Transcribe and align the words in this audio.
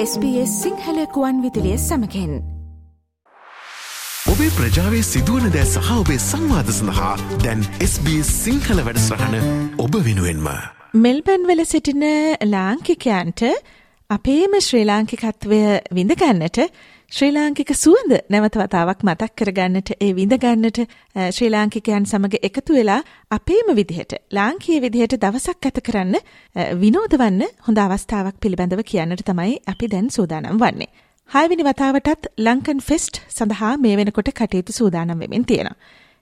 SBS 0.00 0.50
සිංහලකුවන් 0.62 1.38
විදිලිය 1.42 1.78
සමකෙන් 1.78 2.34
ඔබේ 4.26 4.50
ප්‍රජාවේ 4.58 5.00
සිදුවන 5.02 5.48
දෑ 5.54 5.64
සහ 5.64 5.88
ඔබේ 5.94 6.18
සංවාධ 6.24 6.70
සඳහා 6.74 7.14
දැන් 7.44 7.64
SBS 7.86 8.30
සිංහල 8.44 8.82
වැඩස්රහන 8.86 9.34
ඔබ 9.84 9.98
වෙනුවෙන්ම. 10.06 10.46
මෙල්බන් 10.96 11.48
වල 11.48 11.62
සිටින 11.64 12.04
ලාංකිකයන්ට 12.52 13.42
අපේම 14.10 14.54
ශ්‍රී 14.60 14.84
ලාංකිකත්වය 14.84 15.60
විඳගන්නට 15.98 16.60
ශ්‍රී 17.12 17.32
ලාංකික 17.32 17.70
සුවඳ 17.74 18.12
නැවත 18.28 18.56
වතාවක් 18.58 19.00
මතක් 19.00 19.30
කරගන්නට 19.40 19.90
ඒ 19.96 20.08
විඳගන්නට 20.12 20.78
ශ්‍රී 21.30 21.48
ලාංකිකයන් 21.48 22.04
සමග 22.04 22.40
එකතු 22.40 22.74
වෙලා 22.74 22.98
අපේම 23.30 23.70
විදිහට 23.72 24.12
ලාංකීය 24.30 24.82
විදිහට 24.84 25.16
දවසක් 25.16 25.56
ගත 25.62 25.82
කරන්න 25.82 26.18
විනෝදවන්න 26.76 27.40
හොඳ 27.66 27.78
අවස්ථාවක් 27.78 28.36
පිළිබඳව 28.38 28.82
කියන්නට 28.84 29.24
තමයි 29.24 29.56
අපි 29.66 29.88
දැන් 29.88 30.10
සූදානම් 30.10 30.60
වන්නේ. 30.60 30.90
හයවෙනි 31.30 31.64
වතාවටත් 31.64 32.28
ලංකන් 32.38 32.82
ෆෙස්ට් 32.82 33.22
සඳහා 33.30 33.72
මේ 33.78 33.96
වෙනකොට 33.96 34.28
කටයුතු 34.32 34.72
සූදානම් 34.74 35.18
වෙමින් 35.18 35.46
තියෙනවා. 35.46 35.80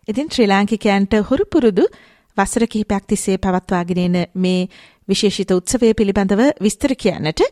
ඉතින් 0.09 0.30
ශ්‍රී 0.30 0.46
ලාංකිකයන්ට 0.46 1.18
හුරු 1.24 1.45
පුරුදු 1.46 1.88
වසර 2.37 2.66
කිහිපයක් 2.68 3.06
තිස්සේ 3.06 3.38
පවත්වාගෙන 3.38 4.04
එන 4.06 4.16
මේ 4.37 4.68
විශේෂිත 5.09 5.50
උත්සවය 5.52 5.95
පිළිබඳව 5.95 6.42
විස්තර 6.60 6.95
කියන්නට 6.96 7.42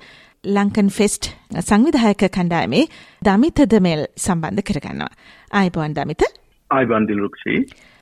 ලංකන් 0.47 0.91
ෆෙස්ට් 0.91 1.30
සංවිධායක 1.61 2.23
කණ්ඩායමේ 2.29 2.85
දමිත 3.23 3.65
දමෙල් 3.66 4.07
සම්බන්ධ 4.19 4.62
කරගන්නවා. 4.62 5.11
ආයිබෝන් 5.51 5.95
දමිත. 5.95 6.23
ආයිබන් 6.71 7.09
දිලුක්ෂී. 7.09 7.61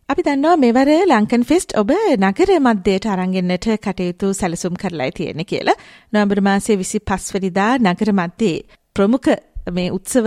අපි 0.08 0.22
දන්නවා 0.22 0.56
මෙවර 0.58 0.88
ලංකන් 1.06 1.44
ෆෙස්ට් 1.44 1.76
ඔබ 1.76 1.92
නගර 2.18 2.50
මධ්‍යයට 2.60 3.06
අරගෙන්නට 3.08 3.68
කටයුතු 3.78 4.32
සැලසුම් 4.34 4.74
කරලා 4.76 5.10
තියෙන 5.10 5.44
කියලා. 5.44 5.78
නොවැම්බර් 6.12 6.40
මාසයේ 6.42 6.76
25 6.78 7.34
වෙනිදා 7.34 7.72
නගර 7.80 8.12
මධ්‍යයේ 8.12 8.64
ප්‍රමුඛ 8.96 9.30
මේ 9.70 9.90
උත්සව 9.90 10.26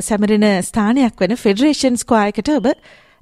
සැමරෙන 0.00 0.46
ස්ථානයක් 0.62 1.20
වෙන 1.20 1.36
ෆෙඩරේෂන් 1.36 1.96
ස්ක්වයර් 1.96 2.28
එකට 2.28 2.50
ඔබ 2.50 2.68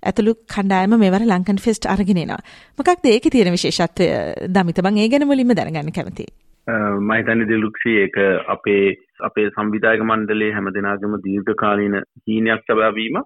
ඇතුළු 0.03 0.35
කණ්ඩායම 0.47 0.97
මෙවර 0.99 1.25
ලංකන් 1.25 1.59
ෆෙස්ට් 1.59 1.87
අරගෙන 1.87 2.19
එනවා. 2.19 2.41
මොකක්ද 2.79 3.05
ඒකේ 3.07 3.31
තියෙන 3.31 3.53
විශේෂත්වය? 3.53 4.07
දමිත 4.49 4.81
මම 4.81 4.97
ඒ 4.97 5.09
ගැන 5.09 5.27
මුලින්ම 5.27 5.53
දැනගන්න 5.53 5.93
කැමතියි. 5.93 6.33
මහිතන්න 6.67 7.49
දිලුක්ෂී 7.49 7.99
ඒක 7.99 8.17
අපේ 8.49 8.97
අපේ 9.21 9.51
සංවිධායක 9.51 10.03
මණ්ඩලේ 10.03 10.51
හැම 10.53 10.69
දෙනාගම 10.71 11.15
දීර්ඝකාලීන 11.25 11.97
හීනයක් 12.23 12.63
සබාවීම 12.65 13.17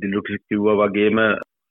දිලුක්ෂි 0.00 0.38
කිව්ව 0.48 0.68
වගේම 0.80 1.20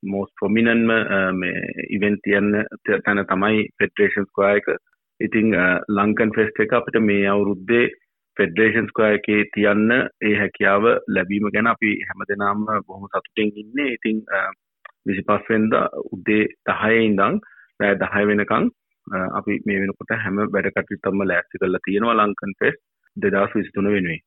මෝස් 0.04 0.30
ප්‍රොමිනන්ම 0.40 0.92
මේ 1.36 1.64
ඉවෙන්ට් 1.90 2.22
තියන්න 2.24 2.52
තැන 3.00 3.24
තමයි 3.26 3.66
ෆෙඩරේෂන් 3.80 4.26
ස්ක්වයර් 4.26 4.58
එක. 4.58 4.68
ඉතිං 5.20 5.56
ලංකන් 5.90 6.36
ෆෙස්ට් 6.36 6.60
එක 6.60 6.74
අපිට 6.74 7.00
මේ 7.02 7.26
අවුරුද්දේ 7.28 7.90
ෆෙඩරේෂන් 8.38 8.90
ස්ක්වයර් 8.92 9.18
එකේ 9.18 9.50
තියන්න 9.56 9.92
ඒ 9.92 10.36
හැකියාව 10.36 10.88
ලැබීම 11.10 11.50
ගැන 11.50 11.68
අපි 11.68 11.96
හැම 12.04 12.28
දෙනාම 12.30 12.64
බොහොම 12.88 13.10
සතුටින් 13.10 13.52
ඉන්නේ. 13.56 13.98
ඉතිං 13.98 14.22
විසිපස්වෙන්ද 15.06 15.74
උද්දේ 16.12 16.48
දහය 16.66 16.96
ඉඳං 17.02 17.42
රෑ 17.80 18.00
දහය 18.00 18.26
වෙනකං 18.28 18.72
අපි 19.12 19.62
මේ 19.66 19.80
වෙනකොට 19.80 20.14
හැම 20.18 20.44
වැඩ 20.50 20.70
කටයුත්තම 20.76 21.26
ලෑස්ති 21.26 21.64
කරලා 21.64 21.86
තියෙනවා 21.88 22.20
ලංකන් 22.20 22.54
ෆෙස් 22.60 22.78
දෙදස් 23.18 23.56
විසිතුන 23.56 23.92
වෙනුවේ 23.96 24.22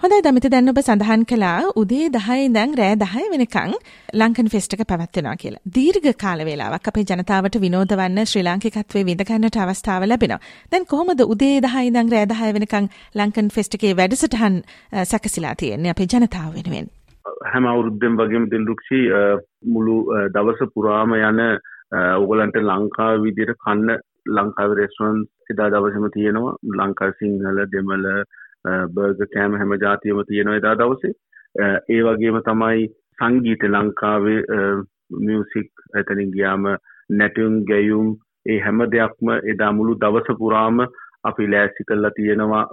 හොඳයි 0.00 0.20
දමිත 0.24 0.46
දැන් 0.52 0.70
ඔබ 0.70 0.78
සඳහන් 0.80 1.24
කළා 1.30 1.72
උදේ 1.80 2.04
10 2.12 2.44
ඉඳන් 2.44 2.70
රෑ 2.78 2.94
10 3.00 3.32
වෙනකන් 3.32 3.72
ලංකන් 4.20 4.46
ෆෙස්ට් 4.52 4.76
එක 4.76 4.82
පැවැත්වෙනවා 4.90 5.34
කියලා. 5.42 5.60
දීර්ඝ 5.74 6.08
කාල 6.22 6.40
වේලාවක් 6.48 6.88
අපේ 6.90 7.04
ජනතාවට 7.10 7.58
විනෝද 7.64 7.92
වන්න 8.00 8.30
ශ්‍රී 8.30 8.44
ලාංකිකත්වයේ 8.46 9.08
විඳ 9.08 9.24
ගන්නට 9.30 9.58
අවස්ථාව 9.64 10.06
ලැබෙනවා. 10.08 10.40
දැන් 10.72 10.88
කොහොමද 10.92 11.20
උදේ 11.26 11.60
10 11.66 11.84
ඉඳන් 11.90 12.14
රෑ 12.14 12.30
10 12.32 12.56
වෙනකන් 12.56 12.88
ලංකන් 13.20 13.52
ෆෙස්ට් 13.56 13.76
එකේ 13.78 13.92
වැඩසටහන් 14.00 14.56
සැකසීලා 15.12 15.54
තියෙන්නේ 15.62 15.92
අපේ 15.94 16.08
ජනතාව 16.14 16.56
වෙනුවෙන්? 16.56 16.88
හැම 17.52 17.66
අවුරුද්දෙම 17.66 18.16
වගේම 18.16 18.48
දිල්රුක්ෂි 18.54 19.02
මුළු 19.74 19.98
දවස 20.36 20.72
පුරාම 20.74 21.12
යන 21.20 21.42
ඔගලන්ට 22.22 22.62
ලංකාව 22.62 23.20
විදියට 23.26 23.58
කන්න 23.58 24.00
ලංකාව 24.30 24.70
රෙස්ටරන්ස් 24.74 25.50
එදා 25.50 25.70
දවසම 25.70 26.06
තියෙනවා. 26.10 26.54
ලංකා 26.78 27.10
සිංහල 27.18 27.58
දෙමල 27.72 28.06
බර්ග 28.94 29.20
කෑම 29.26 29.58
හැම 29.60 29.76
ජාතියම 29.78 30.22
තියෙනවා 30.24 30.56
එදා 30.56 30.74
දවසේ. 30.76 31.12
ඒ 31.88 32.00
වගේම 32.04 32.40
තමයි 32.42 32.88
සංගීත 33.18 33.62
ලංකාවේ 33.66 34.40
මියසික් 35.20 35.70
ඇතනින් 35.94 36.32
ගියාම 36.32 36.66
නැටුම් 37.10 37.54
ගැයුම් 37.64 38.10
ඒ 38.46 38.58
හැම 38.60 38.84
දෙයක්ම 38.92 39.30
එදා 39.52 39.72
මුළු 39.72 39.94
දවස 39.96 40.38
පුරාම 40.38 40.78
අපි 41.24 41.46
ලෑසි 41.46 41.84
කරලා 41.84 42.10
තියෙනවා. 42.10 42.64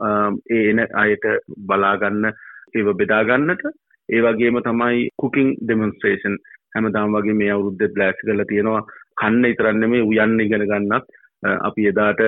ඒ 0.51 0.63
එන 0.69 0.79
අයට 0.95 1.25
බලාගන්න 1.67 2.31
ඒව 2.73 2.87
බෙදාගන්නට 2.99 3.63
ඒ 4.09 4.21
වගේම 4.23 4.59
තමයි 4.61 5.09
කුකින් 5.17 5.49
ඩෙමොන්ස්ට්‍රේෂන් 5.57 6.37
හැමදාම් 6.73 7.15
වගේ 7.15 7.37
මේ 7.41 7.51
අවුරුද්දෙත් 7.51 7.97
ලෑසි 7.97 8.27
කරලා 8.27 8.49
තියෙනවා. 8.51 8.83
කන්න 9.19 9.45
ඉතරන්න 9.45 9.89
මේ 9.89 10.03
උයන්න 10.03 10.39
ඉගෙන 10.39 10.65
ගන්නත්. 10.65 11.05
අපි 11.43 11.87
එදාට 11.87 12.21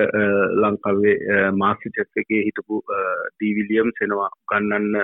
ලංකාවේ 0.56 1.16
මාස්ටර් 1.54 1.94
චෙෆ් 1.96 2.20
එකේ 2.22 2.42
හිටපු 2.42 2.82
ඩීවිලියම් 2.88 3.90
සෙනවා 3.94 4.28
ගන්නන්න 4.48 4.94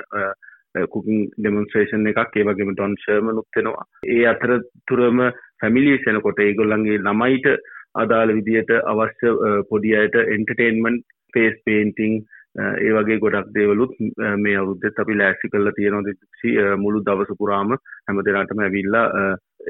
කුකින් 0.86 1.26
ඩෙමොන්ස්ට්‍රේෂන් 1.32 2.06
එකක් 2.06 2.36
ඒ 2.36 2.44
වගේම 2.44 2.72
ඩොන් 2.72 2.94
ෂර්මනුත් 2.98 3.48
වෙනවා 3.56 3.86
ඒ 4.08 4.22
අතර 4.26 4.52
තුරම 4.86 5.24
ෆැමිලිස් 5.60 6.06
එනකොට 6.06 6.40
ඒගොල්ලන්ගේ 6.40 7.00
ළමයිට 7.00 7.50
අදාළ 7.96 8.34
විදියට 8.34 8.72
අවශ්‍ය 8.84 9.34
පොඩි 9.70 9.96
අයට 9.96 10.16
එන්ටර්ටේන්මන්ට් 10.28 11.06
පේස් 11.34 11.56
පේන්ටිං 11.64 12.18
ඒ 12.58 12.92
වගේ 12.92 13.18
ගොඩක් 13.18 13.50
දේවලුත් 13.52 13.96
මේ 14.38 14.56
අවුද්දෙත් 14.56 14.98
අපි 14.98 15.14
ලෑසි 15.14 15.48
කරලා 15.48 15.72
තියෙනවා. 15.72 16.04
දෙසි 16.04 16.50
මුළු 16.76 17.02
දවස 17.02 17.38
පුරාම 17.38 17.74
හැම 18.04 18.22
දෙනාටම 18.24 18.60
ඇවිල්ලා 18.60 19.06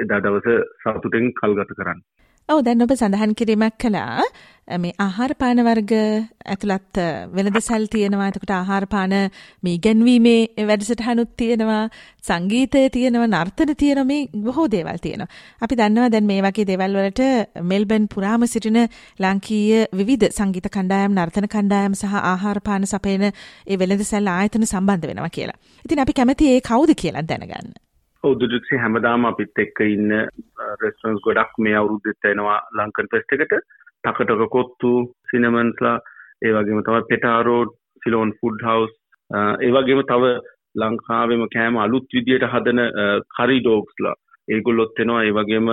එදා 0.03 0.21
දවස 0.21 0.49
සතුටෙන් 0.83 1.33
කල්ගත 1.35 1.73
කරන්න. 1.73 2.01
ඔව් 2.49 2.61
දැන් 2.63 2.83
ඔබ 2.83 2.93
සඳහන් 2.95 3.33
කිරීමක් 3.35 3.75
කළා 3.77 4.23
මේ 4.77 4.93
ආහාර 4.99 5.33
පාන 5.35 5.59
වර්ග 5.59 5.93
ඇතුළත් 6.47 6.99
වෙළඳසල් 7.33 7.87
තියෙනවා. 7.87 8.29
එතකොට 8.31 8.53
ආහාර 8.53 8.85
පාන 8.87 9.15
මේ 9.63 9.75
ඉගැන්වීමේ 9.79 10.67
වැඩසටහනුත් 10.69 11.31
තියෙනවා. 11.37 11.81
සංගීතය 12.23 12.83
තියෙනවා, 12.91 13.27
නර්තන 13.29 13.73
තියෙනවා 13.75 14.05
මේ 14.05 14.29
බොහෝ 14.45 14.67
දේවල් 14.67 14.99
තියෙනවා. 14.99 15.31
අපි 15.61 15.79
දන්නවා 15.81 16.11
දැන් 16.11 16.27
මේ 16.27 16.43
වගේ 16.43 16.67
දේවල් 16.71 16.99
වලට 16.99 17.23
මෙල්බන් 17.63 18.07
පුරාම 18.09 18.47
සිටින 18.47 18.79
ලාංකීය 19.19 19.83
විවිධ 19.93 20.31
සංගීත 20.31 20.69
කණ්ඩායම්, 20.69 21.15
නර්තන 21.15 21.49
කණ්ඩායම් 21.49 21.95
සහ 21.95 22.15
ආහාර 22.23 22.61
පාන 22.61 22.87
සපයන 22.87 23.27
ඒ 23.27 23.77
වෙළඳසල් 23.77 24.31
ආයතන 24.35 24.67
සම්බන්ධ 24.67 25.11
වෙනවා 25.11 25.31
කියලා. 25.31 25.59
ඉතින් 25.85 25.99
අපි 25.99 26.13
කැමති 26.13 26.53
ඒ 26.53 26.63
කවුද 26.63 26.95
කියලා 26.95 27.23
දැනගන්න. 27.25 27.75
ඔවුදුඩක්ෂි 28.27 28.79
හැමදාම 28.79 29.27
අපිත් 29.27 29.59
එක්ක 29.59 29.81
ඉන්න 29.87 30.13
රෙස්ටරන්ස් 30.83 31.23
ගොඩක් 31.23 31.59
මේ 31.59 31.77
අවුරුද්දෙත් 31.77 32.29
එනවා 32.31 32.59
ලංකන් 32.77 33.11
ෆෙස්ට් 33.13 33.35
එකට. 33.37 33.55
තකටක 34.05 34.43
කොත්තු 34.51 34.93
සිනමන්ස්ලා 35.31 35.97
ඒ 36.43 36.53
වගේම 36.53 36.83
තමයි 36.83 37.09
පෙටාරෝඩ් 37.09 37.73
සිලෝන් 38.03 38.33
ෆුඩ් 38.41 38.65
හවුස් 38.65 38.93
ඒ 39.61 39.71
වගේම 39.73 40.03
තව 40.05 40.33
ලංකාවෙම 40.77 41.45
කෑම 41.49 41.79
අලුත් 41.79 42.07
විදියට 42.13 42.47
හදන 42.47 42.83
කරි 43.33 43.59
ඩෝග්ස්ලා 43.61 44.17
ඒගොල්ලොත් 44.49 45.01
එනවා 45.01 45.23
ඒ 45.23 45.33
වගේම 45.33 45.73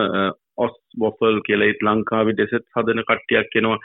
ඔස් 0.58 0.76
බොෆල් 0.98 1.42
කියලා 1.42 1.70
ඒත් 1.70 1.84
ලංකාවේ 1.84 2.38
දෙසත් 2.38 2.66
හදන 2.76 3.04
කට්ටියක් 3.04 3.56
එනවා. 3.56 3.80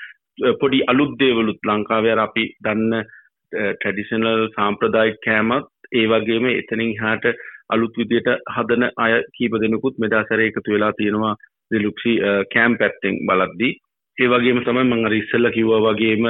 පොඩි 0.61 0.85
අලුත් 0.87 1.13
දේවලුත් 1.19 1.61
ලංකාවේ 1.65 2.13
අර 2.13 2.21
අපි 2.21 2.45
දන්න 2.61 3.05
ට්‍රැඩිෂනල් 3.53 4.49
සාම්ප්‍රදායික 4.57 5.21
කෑමත් 5.25 5.69
ඒ 5.93 6.07
වගේම 6.09 6.47
එතනින් 6.51 6.93
හාට 6.99 7.25
අලුත් 7.71 7.99
විදියට 7.99 8.29
හදන 8.55 8.85
අය 8.97 9.13
කීප 9.37 9.53
දෙනෙකුත් 9.63 9.99
මෙදා 9.99 10.25
සැර 10.29 10.41
එකතු 10.41 10.75
වෙලා 10.75 10.93
තියෙනවා 10.93 11.35
දිලුක්ෂි 11.71 12.13
කෑම් 12.55 12.79
පැත්තෙන් 12.81 13.21
බලද්දී. 13.29 13.73
ඒ 14.19 14.29
වගේම 14.29 14.65
තමයි 14.65 14.85
මං 14.85 15.07
අර 15.07 15.15
ඉස්සෙල්ලා 15.15 15.57
කිව්වා 15.57 15.85
වගේම 15.87 16.25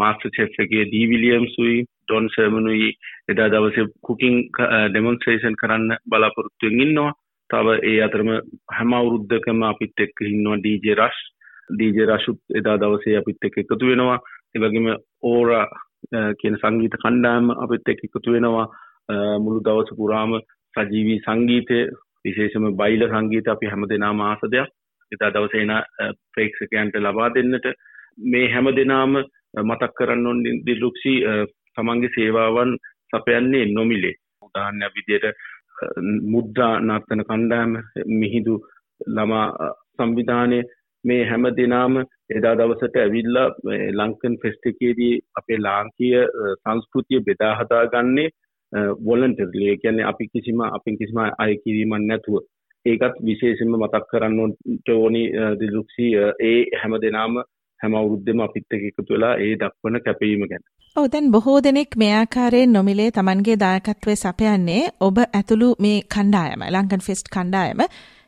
මාස්ටර් 0.00 0.30
චෙෆ් 0.36 0.60
එකේ 0.64 0.84
ඩී 0.84 1.06
විලියම්සුයි 1.12 1.78
ඩොන් 1.84 2.28
සර්මනුයි 2.34 2.90
එදා 3.28 3.48
දවසේ 3.48 3.86
කුකින් 4.02 4.36
ඩෙමොන්ස්ට්‍රේෂන් 4.90 5.58
කරන්න 5.62 5.96
බලාපොරොත්තුවෙන් 6.10 6.84
ඉන්නවා. 6.86 7.12
තව 7.50 7.66
ඒ 7.82 7.98
අතරම 8.06 8.30
හැම 8.76 8.94
අවුරුද්දකම 8.94 9.62
අපිත් 9.64 10.04
එක්ක 10.04 10.24
ඉන්නවා 10.30 10.58
ඩීජේ 10.58 10.96
රෂ් 10.96 11.20
ඩීජේ 11.70 12.08
රෂුත් 12.08 12.40
එදා 12.60 12.76
දවසේ 12.78 13.18
අපිත් 13.20 13.44
එක්ක 13.44 13.58
එකතු 13.62 13.90
වෙනවා. 13.90 14.18
ඒ 14.54 14.60
වගේම 14.62 14.88
ඕරා 15.22 15.64
කියන 16.40 16.56
සංගීත 16.56 16.94
කණ්ඩායම 17.02 17.50
අපිත් 17.56 17.88
එක්ක 17.88 18.04
එකතු 18.08 18.34
වෙනවා. 18.34 18.66
මුළු 19.38 19.60
දවස 19.60 19.90
පුරාම 19.92 20.32
සජීවී 20.74 21.20
සංගීතය 21.20 21.78
විශේෂම 22.24 22.66
බයිල 22.74 23.02
සංගීත 23.06 23.48
අපි 23.48 23.66
හැම 23.66 23.86
දෙනාම 23.86 24.20
ආස 24.22 24.42
දෙයක් 24.46 24.70
එතා 25.12 25.30
දවස 25.30 25.54
එන 25.56 25.72
ප්‍රේක්ෂකයන්ට 26.32 26.98
ලබා 26.98 27.28
දෙන්නට 27.30 27.66
මේ 28.24 28.46
හැම 28.48 28.68
දෙනාම 28.72 29.12
මතක් 29.62 29.92
කරන්න 29.94 30.26
ඔන් 30.26 30.42
දිල්ලුක්ෂි 30.62 31.14
තමන්ගේ 31.76 32.14
සේවාවන් 32.14 32.72
සපයන්නේ 33.10 33.66
නොමිලේ 33.68 34.16
උදාහරණ 34.42 34.84
විදියට 34.92 35.26
මුද්‍රා 36.26 36.72
නර්තන 36.80 37.22
කණ්ඩායම 37.22 37.72
මිහිදු 38.14 38.56
ළමා 39.08 39.46
සංවිධානය 39.94 40.60
මේ 41.04 41.22
හැම 41.24 41.44
දෙනාම 41.52 41.94
එදා 42.30 42.54
දවසට 42.54 42.96
ඇවිල්ලා 42.96 43.48
ලංකන් 43.92 44.36
ෆෙස්ට් 44.42 44.66
එකේදී 44.66 45.14
අපේ 45.34 45.58
ලාංකීය 45.58 46.24
සංස්කෘතිය 46.56 47.20
බෙදා 47.22 47.54
හදාගන්නේ 47.56 48.28
වොලන්ටර්ලි. 49.02 49.68
ඒ 49.68 49.76
කියන්නේ 49.76 50.04
අපි 50.04 50.28
කිසිම 50.28 50.60
අපින් 50.60 50.98
කිසිම 50.98 51.18
අය 51.18 51.56
කිරීමක් 51.56 52.02
නැතුව 52.02 52.40
ඒකත් 52.86 53.14
විශේෂයෙන්ම 53.22 53.76
මතක් 53.76 54.04
කරන්න 54.10 54.40
ඕනි 54.94 55.22
දිලුක්සි 55.60 56.08
ඒ 56.42 56.58
හැම 56.82 56.98
දෙනාම 57.02 57.38
හැම 57.80 57.94
අවුරුද්දෙම 57.94 58.40
අපිත් 58.40 58.66
එක්ක 58.70 58.84
එකතු 58.90 59.06
වෙලා 59.08 59.34
ඒ 59.36 59.54
දක්වන 59.56 60.00
කැපවීම 60.00 60.44
ගැන. 60.50 60.62
ඔව් 60.96 61.06
දැන් 61.12 61.30
බොහෝ 61.30 61.58
දෙනෙක් 61.62 61.96
මේ 61.96 62.12
ආකාරයෙන් 62.14 62.72
නොමිලේ 62.72 63.10
Tamanගේ 63.10 63.56
දායකත්වය 63.56 64.16
සපයන්නේ 64.16 64.82
ඔබ 65.00 65.18
ඇතුළු 65.20 65.68
මේ 65.78 65.98
කණ්ඩායම 66.14 66.64
ලංකන් 66.68 67.04
ෆෙස්ට් 67.08 67.32
කණ්ඩායම 67.34 67.84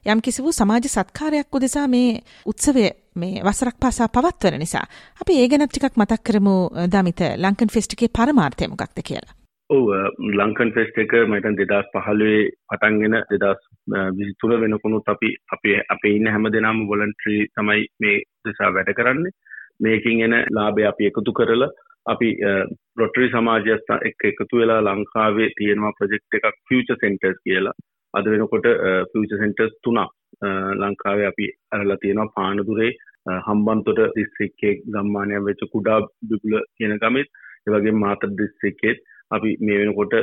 යම් 0.07 0.21
කිසි 0.21 0.43
වූ 0.43 0.53
සමාජ 0.53 0.87
සත්කාරයක් 0.87 1.55
උදෙසා 1.55 1.87
මේ 1.89 2.23
උත්සවය 2.47 2.87
මේ 3.17 3.43
වසරක් 3.45 3.77
පාසා 3.81 4.09
පවත්වන 4.09 4.59
නිසා. 4.59 4.87
අපි 5.21 5.41
ඒ 5.41 5.49
ගැන 5.49 5.67
ටිකක් 5.67 5.97
මතක් 5.97 6.23
කරමු 6.25 6.57
දමිත 6.93 7.21
ලංකන් 7.37 7.75
ෆෙස්ට් 7.75 7.93
එකේ 7.93 8.11
පරමාර්ථය 8.11 8.69
මොකක්ද 8.69 9.03
කියලා. 9.03 9.40
ඔව 9.71 9.91
ලංකන් 10.39 10.73
ෆෙස්ට් 10.77 10.97
එක 11.01 11.13
මටන් 11.21 11.57
දෙදස් 11.59 11.91
පහළුවේ 11.95 12.39
පටන්ගෙන 12.71 13.17
දෙදස් 13.33 13.61
විසිතුර 14.17 14.55
වෙනකුණුත් 14.63 15.11
අපි 15.13 15.29
අපේ 15.57 15.77
අපේ 15.95 16.15
ඉන්න 16.17 16.31
හැම 16.35 16.49
දෙනාම 16.55 16.81
වොලන්ට්‍රී 16.89 17.45
තමයි 17.55 17.85
මේ 18.01 18.17
දෙසා 18.45 18.71
වැඩ 18.77 18.91
කරන්නේ. 18.99 19.37
මේකින් 19.81 20.23
එන 20.27 20.35
ලාබේ 20.57 20.87
අපි 20.89 21.07
එකතු 21.11 21.33
කරලා 21.33 21.71
අපි 22.07 22.31
රොටරි 22.99 23.29
සමාජස්ථ 23.29 23.93
එක් 24.09 24.27
එකතු 24.31 24.61
වෙලා 24.63 24.81
ලංකාවේ 24.89 25.51
තියෙනවා 25.59 25.93
ප්‍රජෙක්් 25.99 26.39
එකක් 26.39 26.59
ෆියච 26.69 26.91
සෙන්ටර්ස් 27.03 27.39
කියලා. 27.45 27.77
අද 28.15 28.25
වෙනකොට 28.27 28.67
ෆියච 29.13 29.37
සෙන්ටර්ස් 29.43 29.79
තුනක්. 29.85 30.11
ලංකාවේ 30.83 31.31
අපි 31.31 31.47
අරලා 31.73 32.01
තියෙනවා 32.03 32.35
පානදුරේ 32.35 32.91
හම්බන්තොට 33.47 34.03
දිස්ත්‍රික්කේ 34.19 34.75
ගම්මානයක් 34.89 35.47
වෙච්ච 35.47 35.65
කුඩා 35.73 36.01
බිබුල 36.29 36.59
කියන 36.77 36.99
ගමත් 36.99 37.29
එවගේ 37.69 37.97
මාත 38.03 38.29
දිස්ත්‍රික්කෙත් 38.39 39.01
අපි 39.31 39.51
මේ 39.61 39.81
වෙනකොට 39.81 40.15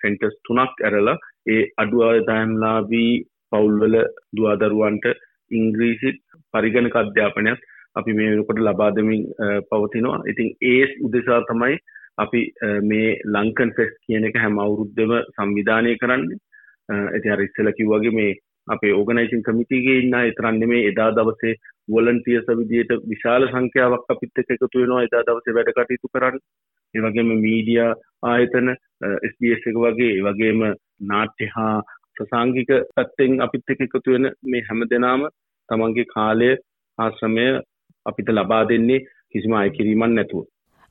සෙන්ටර්ස් 0.00 0.36
තුනක් 0.46 0.80
ඇරලා 0.80 1.16
ඒ 1.46 1.62
අඩු 1.76 2.02
ආදායම්ලාභී 2.02 3.12
පවුල්වල 3.52 3.96
දුවදරුවන්ට 4.36 5.06
ඉංග්‍රීසි 5.50 6.10
පරිගණක 6.54 6.96
අධ්‍යාපනයක් 6.96 7.66
අපි 7.96 8.12
මේ 8.12 8.30
වෙනකොට 8.30 8.60
ලබා 8.60 8.90
දෙමින් 8.90 9.24
පවතිනවා. 9.70 10.22
ඉතින් 10.26 10.48
ඒ 10.62 10.84
උදෙසා 11.06 11.40
තමයි 11.42 11.76
අපි 12.18 12.40
මේ 12.82 13.10
ලංකන් 13.26 13.74
ෆෙස් 13.76 13.92
කියන 13.98 14.24
එක 14.24 14.36
හැම 14.36 14.56
අවුරුද්දම 14.58 15.12
සංවිධානය 15.28 15.92
කරන්නේ. 15.96 16.40
ඉතින් 17.16 17.34
අර 17.34 17.40
ඉස්සෙල්ලා 17.40 17.78
කිව්වාගේ 17.78 18.16
මේ 18.18 18.32
අපේ 18.68 18.92
ඕගනයිසින් 18.92 19.42
කමිටිගේ 19.42 19.98
ඉන්න 19.98 20.16
විතරක් 20.18 20.54
නෙමෙයි 20.54 20.88
එදා 20.90 21.10
දවසේ 21.12 21.54
වොලන්ටියර්ස් 21.88 22.48
විදියට 22.52 22.92
විශාල 23.04 23.48
සංඛ්‍යාවක් 23.48 24.04
අපිත් 24.08 24.38
එක්ක 24.38 24.50
එකතු 24.50 24.68
වෙනවා 24.74 25.02
එදා 25.02 25.22
දවසේ 25.22 25.56
වැඩ 25.56 25.72
කටයුතු 25.72 26.12
කරන්න. 26.14 26.38
ඒ 26.94 27.00
වගේම 27.00 27.30
මීඩියා 27.40 27.90
ආයතන 28.24 28.68
SBS 29.30 29.66
එක 29.68 29.76
වගේ 29.78 30.12
ඒ 30.12 30.22
වගේම 30.22 30.60
නාට්‍ය 31.04 31.50
හා 31.54 31.76
ප්‍රසාංගික 32.16 32.70
පැත්තෙන් 32.94 33.40
අපිත් 33.40 33.72
එක්ක 33.72 33.82
එකතු 33.86 34.14
වෙන 34.14 34.30
මේ 34.44 34.66
හැම 34.68 34.86
දෙනාම 34.90 35.26
තමන්ගේ 35.68 36.10
කාලය 36.14 36.50
ආශ්‍රමය 36.98 37.46
අපිට 38.06 38.28
ලබා 38.30 38.64
දෙන්නේ 38.64 39.04
කිසිම 39.30 39.54
අය 39.54 39.70
කිරීමක් 39.70 40.10
නැතුව. 40.10 40.44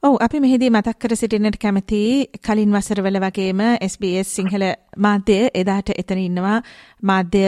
ඔව් 0.03 0.15
අපි 0.18 0.38
මෙහිදී 0.39 0.69
මතක් 0.69 0.98
කර 0.98 1.13
සිටින්නට 1.13 1.57
කැමති 1.57 1.98
කලින් 2.39 2.71
වසරවල 2.74 3.18
වගේම 3.19 3.59
SBS 3.83 4.30
සිංහල 4.38 4.63
මාධ්‍ය 4.98 5.36
එදාට 5.53 5.92
එතන 5.94 6.19
ඉන්නවා 6.19 6.56
මාධ්‍ය 7.03 7.44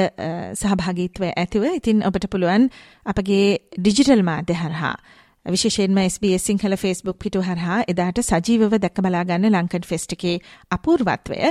සහභාගීත්වය 0.53 1.31
ඇතිව. 1.33 1.63
ඉතින් 1.71 2.03
ඔබට 2.03 2.27
පුළුවන් 2.27 2.67
අපගේ 3.05 3.47
ඩිජිටල් 3.77 4.21
මාධ්‍ය 4.21 4.53
හරහා 4.55 4.93
විශේෂයෙන්ම 5.45 5.97
SBS 6.03 6.45
සිංහල 6.45 6.75
Facebook 6.75 7.17
පිටු 7.17 7.41
හරහා 7.41 7.79
එදාට 7.87 8.21
සජීවව 8.21 8.77
දැක 8.77 9.01
බලා 9.01 9.23
ගන්න 9.23 9.53
ලංකන් 9.53 9.89
ෆෙස්ට් 9.89 10.13
එකේ 10.17 10.35
අපූර්වත්වය 10.71 11.41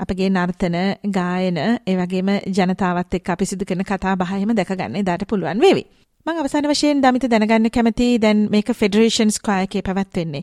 අපගේ 0.00 0.30
නර්තන 0.30 0.78
ගායන 1.10 1.62
ඒ 1.62 1.96
වගේම 1.96 2.30
ජනතාවත් 2.50 3.18
එක්ක 3.18 3.32
අපි 3.32 3.50
සිදු 3.52 3.64
කරන 3.64 3.86
කතා 3.86 4.14
බහ 4.16 4.36
එහෙම 4.36 4.54
දැක 4.54 4.76
ගන්න 4.76 5.02
එදාට 5.02 5.26
පුළුවන් 5.26 5.60
වේවි. 5.60 5.84
මම 6.26 6.38
අවසාන 6.38 6.66
වශයෙන් 6.66 6.98
දමිත 7.00 7.24
දැනගන්න 7.26 7.70
කැමති 7.70 8.06
දැන් 8.18 8.40
මේක 8.50 8.72
ෆෙඩරේෂන් 8.74 9.30
ස්ක්වයර් 9.32 9.62
එකේ 9.62 9.82
පැවැත්වෙන්නේ. 9.82 10.42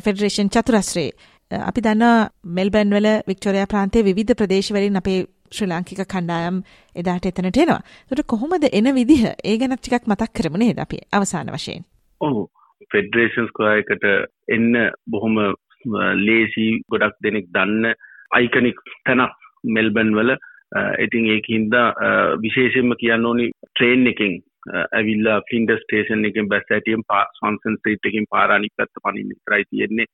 ෆෙඩරේෂන් 0.00 0.50
චතුරස්‍රේ 0.50 1.10
අපි 1.50 1.80
දන්නා 1.80 2.28
මෙල්බර්න් 2.50 2.92
වල 2.92 3.08
වික්ටෝරියා 3.26 3.66
ප්‍රාන්තයේ 3.66 4.04
විවිධ 4.04 4.34
ප්‍රදේශවලින් 4.34 5.00
අපේ 5.00 5.18
ශ්‍රී 5.50 5.70
ලාංකික 5.70 6.04
කණ්ඩායම් 6.06 6.60
එදාට 6.96 7.26
එතනට 7.26 7.58
එනවා. 7.58 7.80
ඒකට 8.10 8.26
කොහොමද 8.26 8.68
එන 8.70 8.92
විදිහ 8.94 9.24
ඒ 9.24 9.56
ගැන 9.56 9.76
ටිකක් 9.76 10.06
මතක් 10.06 10.30
කරමු 10.34 10.58
නේද 10.58 10.78
අපි 10.78 11.00
අවසාන 11.12 11.50
වශයෙන්. 11.50 11.84
ඔහු 12.20 12.46
ෆෙඩරේෂන්ස් 12.90 13.52
කොයකට 13.54 14.08
එන්න 14.50 14.72
බොහොම 15.08 15.40
ලේසි 16.20 16.70
ගොඩක් 16.88 17.16
දෙනෙක් 17.22 17.48
දන්න 17.50 17.94
අයිකනික් 18.32 18.88
තැනක් 19.04 19.32
මෙල්බන් 19.70 20.12
වල 20.14 20.36
ඉතින් 21.00 21.28
ඒක 21.28 21.46
හින්දා 21.48 21.86
විශේෂෙන්ම 22.42 22.98
කියන්න 22.98 23.26
ඕනි 23.26 23.54
ට්‍රේන් 23.66 24.06
එකින් 24.08 24.42
ඇවිල්ලා 24.72 25.38
ෆින්ඩ 25.50 25.72
ස්ටේෂන් 25.82 26.28
එකින් 26.28 26.48
බැස් 26.52 26.70
ඇටියම් 26.70 27.02
පා 27.08 27.24
සොන්සන් 27.40 27.78
ස්ට්‍රීට් 27.78 28.08
එකින් 28.10 28.26
පාර 28.30 28.54
අනිත් 28.56 28.74
පැත්ත 28.76 29.02
පනින්න 29.04 29.32
විතරයි 29.32 29.64
තියෙන්නේ 29.70 30.06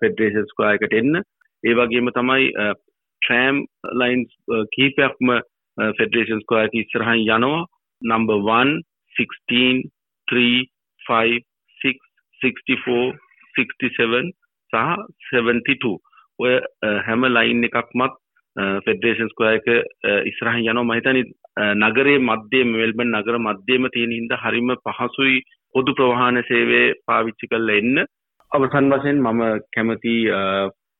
ෆෙඩරේෂන්ස් 0.00 0.52
කොයකට 0.60 0.96
එන්න. 1.00 1.22
ඒ 1.64 1.74
වගේම 1.78 2.10
තමයි 2.16 2.50
ට්‍රෑම් 3.22 3.64
ලයින්ස් 4.02 4.34
කීපයක්ම 4.76 5.34
ෆෙඩරේෂන්ස් 5.98 6.44
කොයක 6.52 6.76
ඉස්සරහන් 6.82 7.24
යනවා. 7.26 7.66
නම්බර් 8.02 8.38
1 8.56 8.76
16 9.14 9.88
3 10.28 10.68
5 11.02 11.40
6 11.80 11.98
64 12.40 13.16
67 13.54 14.32
සහ 14.72 15.32
72 15.32 15.98
ඔය 16.38 16.54
හැම 17.06 17.24
ලයින් 17.26 17.64
එකක්මත් 17.68 18.18
ෆෙඩරේෂන් 18.84 19.30
ස්කෝයර් 19.32 19.58
එක 19.58 19.66
ඉස්සරහින් 20.30 20.70
යනවා. 20.70 20.84
මම 20.84 20.94
හිතන්නේ 20.98 21.24
නගරයේ 21.76 22.18
මැදේ 22.22 22.64
මෙල්බන් 22.66 23.12
නගර 23.12 23.38
මැදේම 23.40 23.88
තියෙන 23.90 24.12
හින්දා 24.12 24.42
හරිම 24.42 24.70
පහසුයි 24.78 25.36
පොදු 25.74 25.94
ප්‍රවාහන 25.94 26.42
සේවය 26.44 26.82
පාවිච්චි 27.04 27.46
කරලා 27.46 27.78
එන්න. 27.78 27.96
අවසන් 28.52 28.90
වශයෙන් 28.92 29.18
මම 29.20 29.42
කැමති 29.72 30.14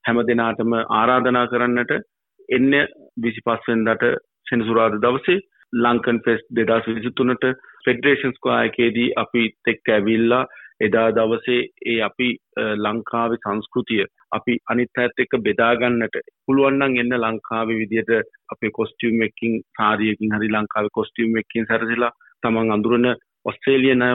හැම 0.05 0.19
දෙනාටම 0.25 0.73
ආරාධනා 0.93 1.45
කරන්නට 1.47 1.93
එන්න 2.49 2.73
25 3.21 3.69
වෙනිදාට 3.69 4.05
සෙනසුරාදා 4.47 5.03
දවසේ 5.05 5.39
ලංකන් 5.73 6.19
ෆෙස් 6.19 6.41
දෙදස් 6.51 6.89
විසිතුනට 6.89 7.45
ෆෙඩරේෂන් 7.85 8.33
ස්කවායකේදී 8.33 9.09
අපි 9.17 9.43
එක්ක 9.67 9.89
ඇවිල්ලා 9.89 10.43
එදා 10.81 11.07
දවසේ 11.11 11.61
ඒ 11.85 11.97
අපි 12.01 12.27
ලංකාවේ 12.77 13.39
සංස්කෘතිය 13.39 14.03
අපි 14.31 14.53
අනිත් 14.67 14.97
ඇත් 14.97 15.17
එක්ක 15.17 15.33
බෙදාගන්නට 15.39 16.15
පුළුවන්නම් 16.43 16.95
එන්න 16.95 17.17
ලංකාවේ 17.17 17.79
විදියට 17.79 18.11
අපේ 18.49 18.71
කොස්ටියම් 18.71 19.21
එකකින් 19.21 19.57
සාරියකින් 19.73 20.35
හරි 20.35 20.49
ලංකාවේ 20.49 20.93
කොස්ටියම් 20.93 21.35
එකකින් 21.37 21.67
සැරසිලා 21.67 22.13
තමන් 22.43 22.71
අඳුරන 22.71 23.09
ඔස්ට්‍රේලියන 23.45 24.05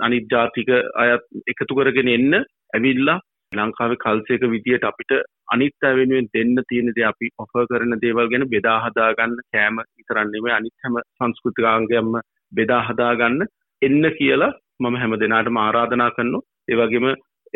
අනිත් 0.00 0.28
ජාතික 0.28 0.70
අයත් 0.96 1.26
එකතු 1.46 1.72
කරගෙන 1.74 2.10
එන්න 2.10 2.38
ඇවිල්ලා 2.38 3.18
ලංකාවේ 3.52 3.98
කල්සයක 3.98 4.42
විදියට 4.46 4.84
අපිට 4.84 5.12
අනිත් 5.48 5.76
අය 5.82 5.94
වෙනුවෙන් 5.94 6.28
දෙන්න 6.28 6.64
තියෙන 6.64 6.92
දේ 6.92 7.06
අපි 7.06 7.32
ඔෆර් 7.38 7.66
කරන 7.66 7.94
දේවල් 7.98 8.28
ගැන 8.28 8.44
බෙදා 8.46 8.78
හදා 8.80 9.10
ගන්න 9.14 9.44
කෑම 9.48 9.76
විතරක් 9.90 10.24
නෙමෙයි 10.26 10.54
අනිත් 10.54 10.76
හැම 10.78 10.98
සංස්කෘතිකාංගයක්ම 11.16 12.10
බෙදා 12.52 12.82
හදා 12.82 13.12
ගන්න 13.14 13.46
එන්න 13.82 14.04
කියලා 14.12 14.52
මම 14.80 14.96
හැම 15.02 15.14
දෙනාටම 15.22 15.56
ආරාධනා 15.60 16.10
කරනවා. 16.16 16.46
ඒ 16.70 16.76
වගේම 16.80 17.06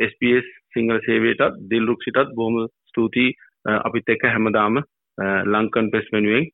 SBS 0.07 0.49
සිංහල 0.75 0.99
සේවයටත් 1.07 1.61
දිල්රුක්ෂිටත් 1.71 2.35
බොහොම 2.39 2.57
ස්තුතියි. 2.89 3.37
අපිත් 3.87 4.13
එක්ක 4.15 4.25
හැමදාම 4.35 4.81
ලංකන් 5.55 5.91
පෙස් 5.93 6.07
වෙනුවෙන් 6.15 6.49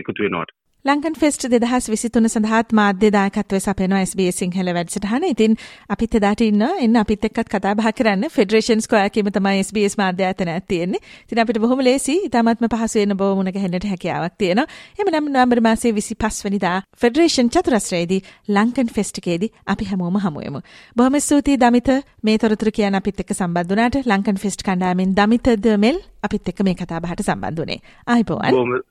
එකතු 0.00 0.22
වෙනවට. 0.24 0.56
ලංකන් 0.86 1.16
ෆෙස්ට් 1.18 1.44
දෙදහස් 1.50 1.86
විසිතුන 1.90 2.28
සඳහත් 2.28 2.72
මාධ්‍ය 2.72 3.08
දායකත්වය 3.10 3.58
සපයනවා 3.58 4.02
SBS 4.02 4.36
සිංහල 4.42 4.68
වැඩසටහන. 4.74 5.24
ඉතින් 5.26 5.56
අපිත් 5.88 6.12
එදාට 6.14 6.42
ඉන්න 6.42 6.62
එන්න 6.62 6.98
අපිත් 7.00 7.24
එක්කත් 7.24 7.48
කතා 7.48 7.72
බහ 7.74 7.88
කරන්න 7.92 8.30
ෆෙඩරේෂන් 8.30 8.82
ස්ක්වයර් 8.84 9.08
කීම 9.10 9.30
තමයි 9.34 9.62
SBS 9.62 9.96
මාධ්‍ය 10.00 10.26
ආයතනයක් 10.26 10.68
තියෙන්නේ. 10.68 11.00
ඉතින් 11.24 11.40
අපිට 11.42 11.58
බොහොම 11.58 11.80
ලේසි. 11.80 12.14
ඊටමත්ම 12.20 12.68
පහසු 12.68 13.00
වෙන 13.00 13.16
බොහොම 13.16 13.40
මුණ 13.40 13.50
ගැහෙන්නට 13.50 13.86
හැකියාවක් 13.86 14.36
තියෙනවා. 14.36 14.66
එහෙමනම් 14.94 15.28
නොවැම්බර් 15.28 15.60
මාසයේ 15.60 15.92
25 15.92 16.44
වෙනිදා 16.46 16.76
ෆෙඩරේෂන් 16.96 17.50
චතුරස්‍රයේදී 17.50 18.20
ලංකන් 18.50 18.92
ෆෙස්ට් 18.96 19.18
එකේදී 19.18 19.50
අපි 19.66 19.88
හැමෝම 19.90 20.18
හමු 20.18 20.40
වෙමු. 20.40 20.60
බොහොම 20.96 21.18
ස්තුතියි 21.20 21.58
දමිත 21.58 21.90
මේ 22.22 22.38
තොරතුරු 22.38 22.72
කියන 22.72 22.94
අපිත් 22.94 23.24
එක්ක 23.24 23.32
සම්බන්ධ 23.34 23.72
වුණාට 23.72 23.98
ලංකන් 24.04 24.38
ෆෙස්ට් 24.38 24.62
කණ්ඩායමෙන් 24.62 25.16
දමිත 25.16 25.50
දමෙල් 25.60 25.98
අපිත් 26.22 26.52
එක්ක 26.52 26.62
මේ 26.62 26.76
කතා 26.76 27.00
බහට 27.00 27.26
සම්බන්ධ 27.26 27.58
වුණේ. 27.60 27.80
ආයිබෝවන්. 28.06 28.84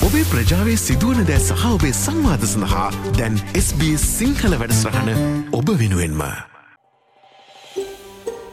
ඔබේ 0.00 0.24
ප්‍රජාවේ 0.28 0.76
සිදුවන 0.76 1.26
දෑ 1.28 1.40
සහ 1.40 1.64
ඔබේ 1.70 1.94
සංවාධ 1.96 2.46
සඳහා 2.46 2.88
දැන් 3.18 3.34
SBS 3.56 4.04
සිංහල 4.14 4.54
වැඩස්රහන 4.62 5.08
ඔබ 5.52 5.68
වෙනුවෙන්ම. 5.80 6.22